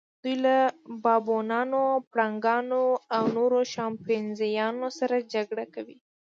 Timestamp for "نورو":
3.37-3.59